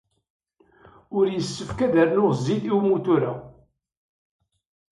[1.17, 3.33] Ur yessefk ad rnuɣ zzit i umutur-a.